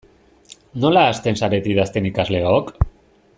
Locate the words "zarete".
1.41-1.71